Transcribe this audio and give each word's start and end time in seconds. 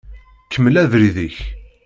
Kemmel 0.51 0.75
abrid-ik. 0.83 1.37